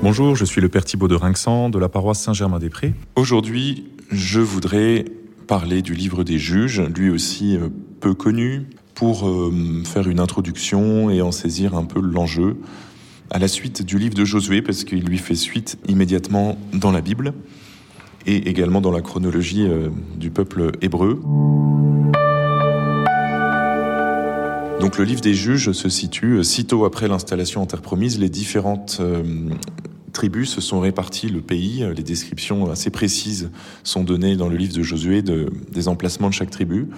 [0.00, 2.94] Bonjour, je suis le Père Thibault de Rinxan de la paroisse Saint-Germain-des-Prés.
[3.16, 5.04] Aujourd'hui, je voudrais
[5.48, 9.52] parler du livre des juges, lui aussi euh, peu connu, pour euh,
[9.84, 12.58] faire une introduction et en saisir un peu l'enjeu
[13.30, 17.00] à la suite du livre de Josué, parce qu'il lui fait suite immédiatement dans la
[17.00, 17.34] Bible
[18.24, 21.20] et également dans la chronologie euh, du peuple hébreu.
[24.80, 28.18] Donc le livre des juges se situe sitôt après l'installation en.
[28.20, 29.02] Les différentes
[30.18, 31.86] tribus se sont réparties le pays.
[31.96, 33.50] Les descriptions assez précises
[33.84, 36.88] sont données dans le livre de Josué de, des emplacements de chaque tribu.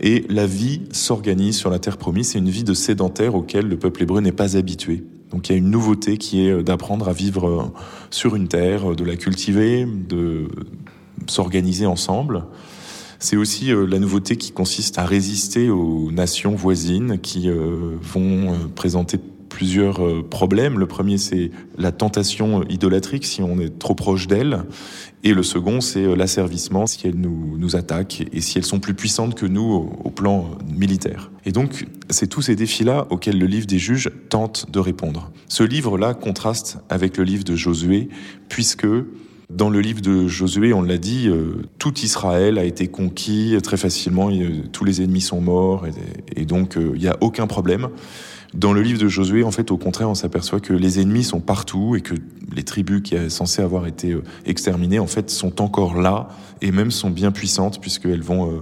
[0.00, 2.28] Et la vie s'organise sur la terre promise.
[2.28, 5.04] C'est une vie de sédentaire auquel le peuple hébreu n'est pas habitué.
[5.30, 7.70] Donc il y a une nouveauté qui est d'apprendre à vivre
[8.10, 10.48] sur une terre, de la cultiver, de
[11.26, 12.46] s'organiser ensemble.
[13.18, 18.52] C'est aussi euh, la nouveauté qui consiste à résister aux nations voisines qui euh, vont
[18.52, 19.18] euh, présenter
[19.54, 20.80] plusieurs euh, problèmes.
[20.80, 24.64] Le premier, c'est la tentation idolatrique si on est trop proche d'elles.
[25.22, 28.80] Et le second, c'est euh, l'asservissement si elles nous, nous attaquent et si elles sont
[28.80, 31.30] plus puissantes que nous au, plan militaire.
[31.44, 35.30] Et donc, c'est tous ces défis-là auxquels le livre des juges tente de répondre.
[35.48, 38.08] Ce livre-là contraste avec le livre de Josué,
[38.48, 38.88] puisque
[39.50, 43.76] dans le livre de Josué, on l'a dit, euh, tout Israël a été conquis très
[43.76, 44.30] facilement,
[44.72, 45.86] tous les ennemis sont morts,
[46.34, 47.90] et donc il n'y a aucun problème.
[48.54, 51.40] Dans le livre de Josué, en fait, au contraire, on s'aperçoit que les ennemis sont
[51.40, 52.14] partout et que
[52.54, 56.28] les tribus qui sont censées avoir été euh, exterminées, en fait, sont encore là
[56.62, 58.60] et même sont bien puissantes puisqu'elles vont euh,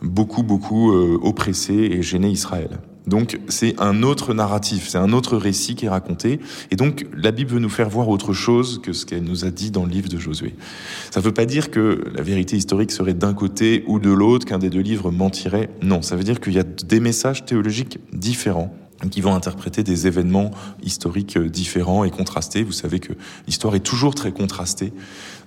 [0.00, 2.80] beaucoup, beaucoup euh, oppresser et gêner Israël.
[3.06, 6.40] Donc c'est un autre narratif, c'est un autre récit qui est raconté.
[6.70, 9.50] Et donc la Bible veut nous faire voir autre chose que ce qu'elle nous a
[9.50, 10.54] dit dans le livre de Josué.
[11.10, 14.46] Ça ne veut pas dire que la vérité historique serait d'un côté ou de l'autre,
[14.46, 15.68] qu'un des deux livres mentirait.
[15.82, 18.74] Non, ça veut dire qu'il y a des messages théologiques différents
[19.10, 20.50] qui vont interpréter des événements
[20.82, 22.62] historiques euh, différents et contrastés.
[22.62, 23.12] Vous savez que
[23.46, 24.92] l'histoire est toujours très contrastée.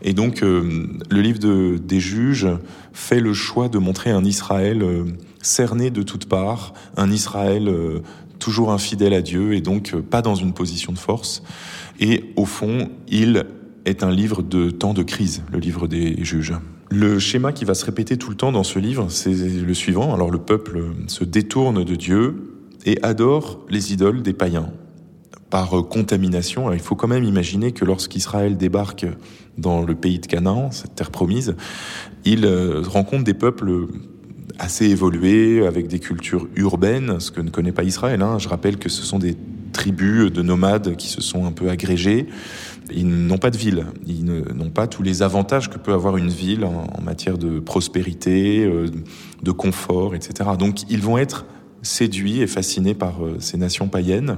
[0.02, 2.48] Et donc, euh, le livre de, des juges
[2.94, 5.06] fait le choix de montrer un Israël euh,
[5.42, 7.72] cerné de toutes parts, un Israël
[8.40, 11.42] toujours infidèle à Dieu et donc pas dans une position de force.
[12.00, 13.46] Et au fond, il
[13.86, 16.54] est un livre de temps de crise, le livre des juges.
[16.90, 20.14] Le schéma qui va se répéter tout le temps dans ce livre, c'est le suivant.
[20.14, 22.57] Alors le peuple se détourne de Dieu,
[22.88, 24.72] et adore les idoles des païens
[25.50, 26.64] par contamination.
[26.64, 29.06] Alors, il faut quand même imaginer que lorsqu'Israël débarque
[29.58, 31.56] dans le pays de Canaan, cette terre promise,
[32.26, 33.88] il euh, rencontre des peuples
[34.58, 38.22] assez évolués, avec des cultures urbaines, ce que ne connaît pas Israël.
[38.22, 38.40] Hein.
[38.40, 39.36] Je rappelle que ce sont des
[39.74, 42.28] tribus de nomades qui se sont un peu agrégés.
[42.92, 46.30] Ils n'ont pas de ville, ils n'ont pas tous les avantages que peut avoir une
[46.30, 48.88] ville en, matière de prospérité, euh,
[49.44, 50.52] de confort, etc.
[50.58, 51.46] Donc ils vont être
[51.82, 54.38] séduits et fascinés par euh, ces nations païennes.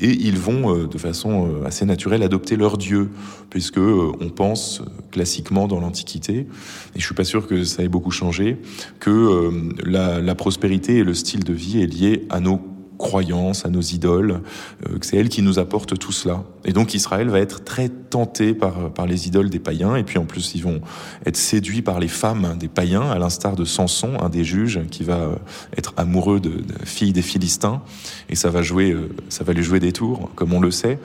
[0.00, 3.10] Et ils vont euh, de façon euh, assez naturelle adopter leur dieu
[3.48, 6.46] puisque on pense classiquement dans l'Antiquité
[6.94, 8.58] et je suis pas sûr que ça ait beaucoup changé
[9.00, 9.50] que
[9.84, 12.60] la, la prospérité et le style de vie est lié à nos
[13.00, 14.42] croyances, à nos idoles,
[14.86, 16.44] euh, que c'est elle qui nous apporte tout cela.
[16.64, 20.18] Et donc Israël va être très tenté par, par les idoles des païens, et puis
[20.18, 20.80] en plus ils vont
[21.26, 25.02] être séduits par les femmes des païens, à l'instar de Samson, un des juges, qui
[25.02, 25.34] va euh,
[25.76, 27.82] être amoureux de, de filles des Philistins,
[28.28, 31.00] et ça va jouer, euh, ça va lui jouer des tours, comme on le sait.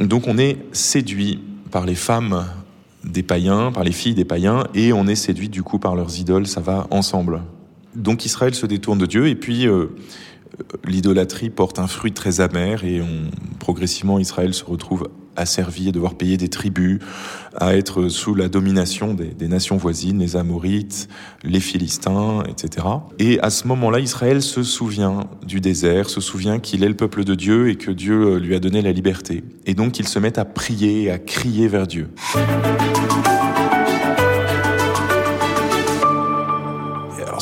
[0.00, 1.40] Donc on est séduit
[1.70, 2.46] par les femmes
[3.04, 6.18] des païens, par les filles des païens, et on est séduit du coup par leurs
[6.18, 7.42] idoles, ça va ensemble.
[7.94, 9.66] Donc Israël se détourne de Dieu, et puis
[10.84, 13.02] l'idolâtrie porte un fruit très amer et
[13.58, 16.98] progressivement Israël se retrouve asservi à devoir payer des tribus,
[17.56, 21.08] à être sous la domination des, nations voisines, les Amorites,
[21.44, 22.86] les Philistins, etc.
[23.18, 27.24] Et à ce moment-là, Israël se souvient du désert, se souvient qu'il est le peuple
[27.24, 29.44] de Dieu et que Dieu lui a donné la liberté.
[29.66, 32.08] Et donc il se met à prier et à crier vers Dieu.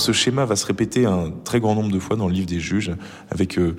[0.05, 2.61] Ce schéma va se répéter un très grand nombre de fois dans le livre des
[2.61, 2.93] juges,
[3.31, 3.75] avec euh,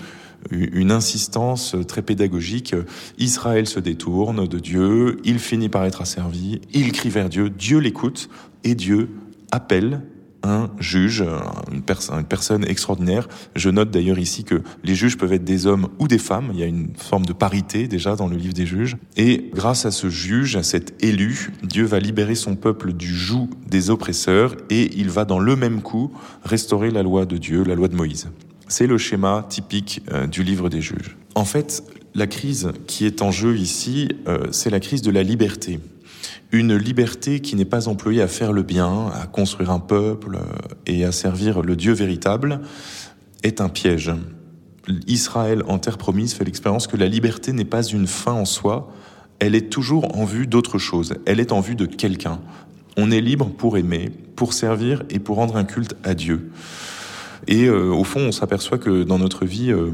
[0.52, 2.76] une insistance très pédagogique.
[3.18, 7.80] Israël se détourne de Dieu, il finit par être asservi, il crie vers Dieu, Dieu
[7.80, 8.30] l'écoute,
[8.64, 9.10] et Dieu
[9.52, 10.02] appelle
[10.46, 11.24] un juge,
[11.72, 13.28] une, personne extraordinaire.
[13.56, 16.50] Je note d'ailleurs ici que les juges peuvent être des hommes ou des femmes.
[16.54, 18.98] Il y a une forme de parité déjà dans le livre des juges.
[19.18, 23.50] Et grâce à ce juge, à cet élu, Dieu va libérer son peuple du joug
[23.68, 26.12] des oppresseurs et il va dans le même coup
[26.44, 28.30] restaurer la loi de Dieu, la loi de Moïse.
[28.68, 31.18] C'est le schéma typique euh, du livre des juges.
[31.36, 31.84] En fait,
[32.16, 35.80] la crise qui est en jeu ici, euh, c'est la crise de la liberté
[36.52, 40.76] une liberté qui n'est pas employée à faire le bien, à construire un peuple euh,
[40.86, 42.62] et à servir le Dieu véritable,
[43.44, 44.12] est un piège.
[45.08, 48.92] Israël, en terre promise, fait l'expérience que la liberté n'est pas une fin en soi,
[49.40, 52.40] elle est toujours en vue d'autre chose, elle est en vue de quelqu'un.
[52.96, 56.52] On est libre pour aimer, pour servir et pour rendre un culte à Dieu.
[57.48, 59.92] Et euh, au fond, on s'aperçoit que dans notre vie euh,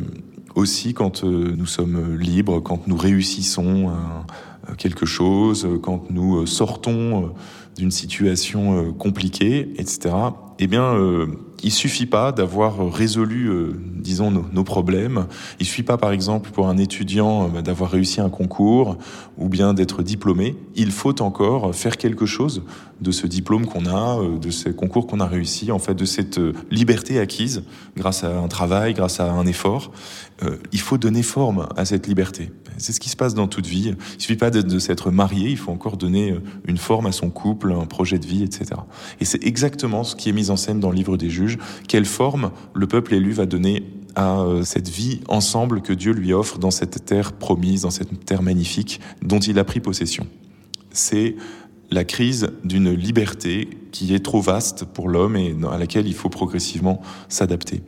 [0.53, 3.91] aussi, quand nous sommes libres, quand nous réussissons
[4.77, 7.33] quelque chose, quand nous sortons
[7.77, 10.09] d'une situation compliquée, etc.,
[10.59, 10.95] eh bien,
[11.63, 15.27] il suffit pas d'avoir résolu, euh, disons, nos, problèmes.
[15.59, 18.97] Il suffit pas, par exemple, pour un étudiant euh, d'avoir réussi un concours
[19.37, 20.55] ou bien d'être diplômé.
[20.75, 22.63] Il faut encore faire quelque chose
[22.99, 26.05] de ce diplôme qu'on a, euh, de ce concours qu'on a réussi, en fait, de
[26.05, 27.63] cette liberté acquise
[27.95, 29.91] grâce à un travail, grâce à un effort.
[30.71, 32.51] il faut donner forme à cette liberté.
[32.77, 33.93] C'est ce qui se passe dans toute vie.
[34.15, 36.35] Il suffit pas de s'être marié, il faut encore donner
[36.65, 38.65] une forme à son couple, un projet de vie, etc.
[39.19, 41.50] Et c'est exactement ce qui est mis en scène dans le livre des juges
[41.87, 43.83] quelle forme le peuple élu va donner
[44.15, 48.25] à euh, cette vie ensemble que Dieu lui offre dans cette terre promise, dans cette
[48.25, 50.27] terre magnifique dont il a pris possession.
[50.91, 51.35] C'est
[51.89, 56.29] la crise d'une liberté qui est trop vaste pour l'homme et à laquelle il faut
[56.29, 57.81] progressivement s'adapter.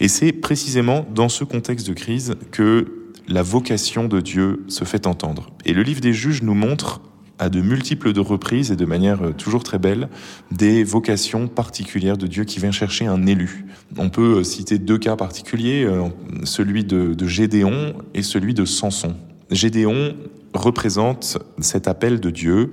[0.00, 5.06] Et c'est précisément dans ce contexte de crise que la vocation de Dieu se fait
[5.06, 5.50] entendre.
[5.64, 7.00] Et le livre des juges nous montre
[7.38, 10.08] à de multiples de reprises et de manière euh, toujours très belle
[10.50, 13.66] des vocations particulières de Dieu qui vient chercher un élu.
[13.96, 16.04] On peut euh, citer deux cas particuliers, euh,
[16.44, 19.14] celui de, Gédéon et celui de Samson.
[19.50, 20.14] Gédéon
[20.54, 22.70] représente cet appel de Dieu.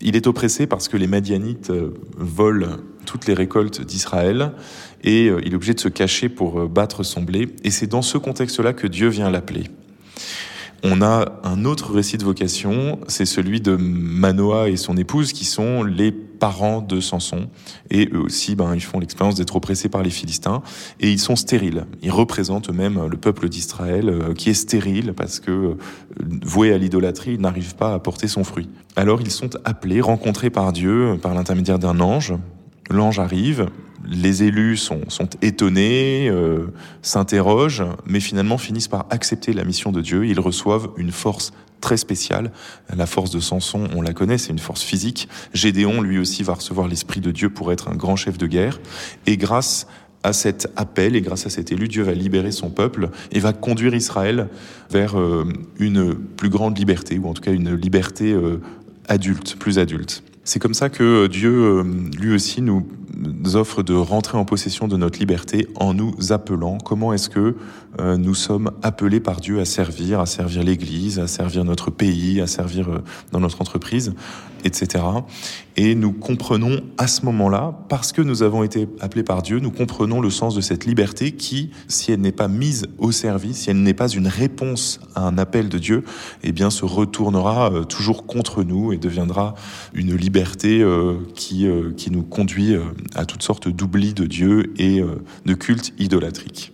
[0.00, 1.72] Il est oppressé parce que les Madianites
[2.16, 4.52] volent toutes les récoltes d'Israël
[5.04, 7.48] et il est obligé de se cacher pour battre son blé.
[7.64, 9.64] Et c'est dans ce contexte-là que Dieu vient l'appeler.
[10.84, 15.44] On a un autre récit de vocation, c'est celui de Manoah et son épouse qui
[15.44, 17.48] sont les parents de Samson.
[17.90, 20.60] Et eux aussi, ben, ils font l'expérience d'être oppressés par les Philistins.
[20.98, 21.86] Et ils sont stériles.
[22.02, 25.74] Ils représentent eux-mêmes le peuple d'Israël euh, qui est stérile parce que, euh,
[26.44, 28.68] voué à l'idolâtrie, il n'arrive pas à porter son fruit.
[28.96, 32.34] Alors ils sont appelés, rencontrés par Dieu par l'intermédiaire d'un ange.
[32.90, 33.68] L'ange arrive,
[34.08, 35.00] les élus sont,
[35.42, 36.66] étonnés, euh,
[37.02, 40.26] s'interrogent, mais finalement finissent par accepter la mission de Dieu.
[40.26, 42.52] Ils reçoivent une force très spéciale.
[42.94, 45.28] La force de Samson, on la connaît, c'est une force physique.
[45.52, 48.80] Gédéon, lui aussi, va recevoir l'Esprit de Dieu pour être un grand chef de guerre.
[49.26, 49.86] Et grâce
[50.22, 53.52] à cet appel et grâce à cet élu, Dieu va libérer son peuple et va
[53.52, 54.48] conduire Israël
[54.90, 55.44] vers euh,
[55.78, 58.60] une plus grande liberté, ou en tout cas une liberté euh,
[59.08, 60.22] adulte, plus adulte.
[60.44, 61.82] C'est comme ça que Dieu,
[62.18, 62.84] lui aussi, nous
[63.54, 66.78] offre de rentrer en possession de notre liberté en nous appelant.
[66.78, 67.54] Comment est-ce que
[68.00, 72.40] euh, nous sommes appelés par Dieu à servir, à servir l'Église, à servir notre pays,
[72.40, 72.98] à servir euh,
[73.30, 74.14] dans notre entreprise,
[74.64, 75.04] etc.
[75.76, 79.70] Et nous comprenons à ce moment-là, parce que nous avons été appelés par Dieu, nous
[79.70, 83.70] comprenons le sens de cette liberté qui, si elle n'est pas mise au service, si
[83.70, 86.04] elle n'est pas une réponse à un appel de Dieu,
[86.42, 89.54] eh bien, se retournera euh, toujours contre nous et deviendra
[89.94, 90.84] une liberté
[91.34, 91.66] qui,
[91.96, 92.76] qui nous conduit
[93.14, 96.72] à toutes sortes d'oublis de Dieu et euh, de cultes idolâtriques.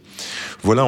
[0.62, 0.84] Voilà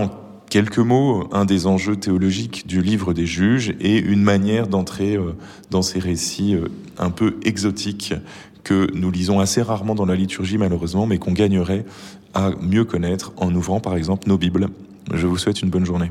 [0.51, 5.35] quelques mots un des enjeux théologiques du livre des juges et une manière d'entrer euh,
[5.71, 6.69] dans ces récits euh,
[6.99, 8.13] un peu exotiques
[8.65, 11.87] que nous lisons assez rarement dans la liturgie malheureusement, mais qu'on gagnerait
[12.35, 14.69] à mieux connaître en ouvrant par exemple nos Bibles.
[15.15, 16.11] Je vous souhaite une bonne journée.